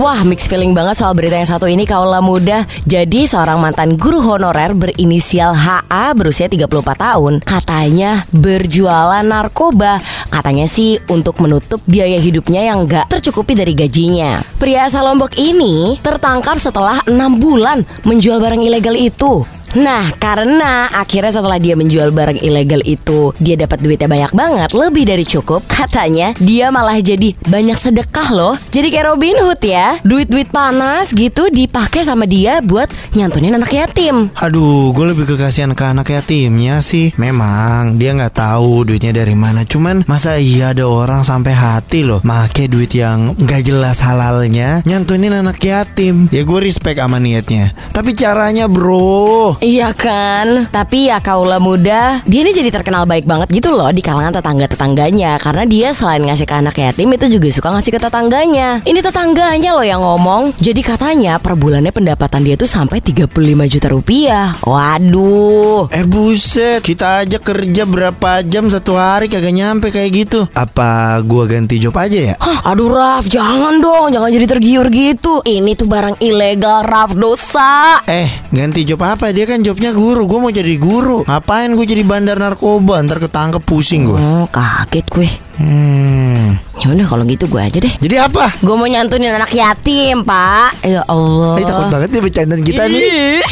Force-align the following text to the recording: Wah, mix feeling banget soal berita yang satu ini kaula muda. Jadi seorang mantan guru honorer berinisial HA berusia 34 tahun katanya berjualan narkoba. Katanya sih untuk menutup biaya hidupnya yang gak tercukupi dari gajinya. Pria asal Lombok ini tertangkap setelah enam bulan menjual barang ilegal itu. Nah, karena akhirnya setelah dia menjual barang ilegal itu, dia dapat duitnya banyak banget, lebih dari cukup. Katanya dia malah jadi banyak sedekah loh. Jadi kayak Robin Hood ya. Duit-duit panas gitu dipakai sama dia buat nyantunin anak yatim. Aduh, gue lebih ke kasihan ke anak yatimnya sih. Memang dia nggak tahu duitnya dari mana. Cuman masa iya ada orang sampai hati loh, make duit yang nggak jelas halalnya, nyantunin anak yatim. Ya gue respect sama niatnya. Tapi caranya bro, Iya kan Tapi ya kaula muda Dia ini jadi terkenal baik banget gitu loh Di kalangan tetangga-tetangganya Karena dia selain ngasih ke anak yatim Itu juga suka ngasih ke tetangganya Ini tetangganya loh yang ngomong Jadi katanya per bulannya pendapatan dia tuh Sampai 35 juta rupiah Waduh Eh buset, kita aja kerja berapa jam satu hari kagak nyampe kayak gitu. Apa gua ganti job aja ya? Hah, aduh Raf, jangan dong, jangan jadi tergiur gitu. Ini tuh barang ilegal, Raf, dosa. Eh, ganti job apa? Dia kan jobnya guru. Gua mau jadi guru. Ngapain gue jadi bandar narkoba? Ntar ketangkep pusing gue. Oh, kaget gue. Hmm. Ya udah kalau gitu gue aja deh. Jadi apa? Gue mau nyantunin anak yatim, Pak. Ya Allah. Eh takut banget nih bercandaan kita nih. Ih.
Wah, 0.00 0.24
mix 0.24 0.48
feeling 0.48 0.72
banget 0.72 0.96
soal 0.96 1.12
berita 1.12 1.36
yang 1.36 1.44
satu 1.44 1.68
ini 1.68 1.84
kaula 1.84 2.24
muda. 2.24 2.64
Jadi 2.88 3.28
seorang 3.28 3.60
mantan 3.60 4.00
guru 4.00 4.24
honorer 4.24 4.72
berinisial 4.72 5.52
HA 5.52 6.16
berusia 6.16 6.48
34 6.48 6.72
tahun 6.96 7.44
katanya 7.44 8.24
berjualan 8.32 9.20
narkoba. 9.20 10.00
Katanya 10.32 10.64
sih 10.64 10.96
untuk 11.12 11.36
menutup 11.44 11.84
biaya 11.84 12.16
hidupnya 12.16 12.72
yang 12.72 12.88
gak 12.88 13.12
tercukupi 13.12 13.52
dari 13.52 13.76
gajinya. 13.76 14.40
Pria 14.56 14.88
asal 14.88 15.04
Lombok 15.04 15.36
ini 15.36 16.00
tertangkap 16.00 16.56
setelah 16.56 16.96
enam 17.04 17.36
bulan 17.36 17.84
menjual 18.08 18.40
barang 18.40 18.62
ilegal 18.64 18.96
itu. 18.96 19.44
Nah, 19.78 20.10
karena 20.18 20.90
akhirnya 20.90 21.30
setelah 21.30 21.58
dia 21.62 21.78
menjual 21.78 22.10
barang 22.10 22.42
ilegal 22.42 22.82
itu, 22.82 23.30
dia 23.38 23.54
dapat 23.54 23.78
duitnya 23.78 24.10
banyak 24.10 24.32
banget, 24.34 24.68
lebih 24.74 25.06
dari 25.06 25.22
cukup. 25.22 25.62
Katanya 25.70 26.34
dia 26.42 26.74
malah 26.74 26.98
jadi 26.98 27.38
banyak 27.46 27.78
sedekah 27.78 28.28
loh. 28.34 28.54
Jadi 28.74 28.90
kayak 28.90 29.14
Robin 29.14 29.36
Hood 29.46 29.62
ya. 29.62 30.02
Duit-duit 30.02 30.50
panas 30.50 31.14
gitu 31.14 31.46
dipakai 31.52 32.02
sama 32.02 32.26
dia 32.26 32.58
buat 32.64 32.90
nyantunin 33.14 33.54
anak 33.54 33.70
yatim. 33.70 34.34
Aduh, 34.42 34.90
gue 34.90 35.14
lebih 35.14 35.30
ke 35.30 35.38
kasihan 35.38 35.70
ke 35.70 35.84
anak 35.86 36.10
yatimnya 36.10 36.82
sih. 36.82 37.14
Memang 37.14 37.94
dia 37.94 38.10
nggak 38.16 38.34
tahu 38.34 38.82
duitnya 38.90 39.14
dari 39.14 39.38
mana. 39.38 39.62
Cuman 39.62 40.02
masa 40.10 40.34
iya 40.40 40.74
ada 40.74 40.86
orang 40.90 41.22
sampai 41.22 41.54
hati 41.54 42.02
loh, 42.02 42.18
make 42.26 42.66
duit 42.66 42.90
yang 42.90 43.38
nggak 43.38 43.62
jelas 43.62 44.02
halalnya, 44.02 44.82
nyantunin 44.82 45.34
anak 45.34 45.62
yatim. 45.62 46.26
Ya 46.34 46.42
gue 46.42 46.58
respect 46.58 46.98
sama 46.98 47.22
niatnya. 47.22 47.70
Tapi 47.94 48.18
caranya 48.18 48.66
bro, 48.66 49.59
Iya 49.60 49.92
kan 49.92 50.72
Tapi 50.72 51.12
ya 51.12 51.20
kaula 51.20 51.60
muda 51.60 52.24
Dia 52.24 52.40
ini 52.40 52.56
jadi 52.56 52.72
terkenal 52.72 53.04
baik 53.04 53.28
banget 53.28 53.52
gitu 53.52 53.76
loh 53.76 53.92
Di 53.92 54.00
kalangan 54.00 54.40
tetangga-tetangganya 54.40 55.36
Karena 55.36 55.68
dia 55.68 55.92
selain 55.92 56.24
ngasih 56.24 56.48
ke 56.48 56.54
anak 56.56 56.76
yatim 56.80 57.12
Itu 57.12 57.28
juga 57.28 57.48
suka 57.52 57.68
ngasih 57.76 57.92
ke 57.92 58.00
tetangganya 58.00 58.80
Ini 58.88 59.00
tetangganya 59.04 59.76
loh 59.76 59.84
yang 59.84 60.00
ngomong 60.00 60.56
Jadi 60.56 60.80
katanya 60.80 61.36
per 61.36 61.60
bulannya 61.60 61.92
pendapatan 61.92 62.40
dia 62.40 62.56
tuh 62.56 62.64
Sampai 62.64 63.04
35 63.04 63.28
juta 63.68 63.88
rupiah 63.92 64.56
Waduh 64.64 65.92
Eh 65.92 66.08
buset, 66.08 66.80
kita 66.80 67.26
aja 67.26 67.36
kerja 67.36 67.82
berapa 67.82 68.46
jam 68.46 68.70
satu 68.70 68.94
hari 68.94 69.26
kagak 69.26 69.52
nyampe 69.52 69.90
kayak 69.90 70.10
gitu. 70.14 70.46
Apa 70.54 71.18
gua 71.26 71.50
ganti 71.50 71.82
job 71.82 71.98
aja 71.98 72.30
ya? 72.30 72.34
Hah, 72.38 72.70
aduh 72.70 72.86
Raf, 72.86 73.26
jangan 73.26 73.82
dong, 73.82 74.14
jangan 74.14 74.30
jadi 74.30 74.46
tergiur 74.46 74.86
gitu. 74.94 75.42
Ini 75.42 75.74
tuh 75.74 75.90
barang 75.90 76.22
ilegal, 76.22 76.86
Raf, 76.86 77.18
dosa. 77.18 77.98
Eh, 78.06 78.30
ganti 78.54 78.86
job 78.86 79.02
apa? 79.02 79.34
Dia 79.34 79.49
kan 79.50 79.66
jobnya 79.66 79.90
guru. 79.90 80.30
Gua 80.30 80.38
mau 80.46 80.52
jadi 80.54 80.78
guru. 80.78 81.26
Ngapain 81.26 81.74
gue 81.74 81.86
jadi 81.86 82.06
bandar 82.06 82.38
narkoba? 82.38 83.02
Ntar 83.02 83.18
ketangkep 83.18 83.62
pusing 83.66 84.06
gue. 84.06 84.18
Oh, 84.18 84.46
kaget 84.46 85.06
gue. 85.10 85.28
Hmm. 85.58 86.56
Ya 86.80 86.94
udah 86.96 87.06
kalau 87.10 87.24
gitu 87.26 87.44
gue 87.50 87.60
aja 87.60 87.78
deh. 87.82 87.94
Jadi 88.00 88.16
apa? 88.16 88.54
Gue 88.62 88.78
mau 88.78 88.86
nyantunin 88.86 89.34
anak 89.34 89.52
yatim, 89.52 90.22
Pak. 90.24 90.86
Ya 90.86 91.02
Allah. 91.10 91.58
Eh 91.58 91.66
takut 91.66 91.90
banget 91.90 92.08
nih 92.14 92.22
bercandaan 92.22 92.62
kita 92.62 92.82
nih. 92.86 93.02
Ih. 93.02 93.44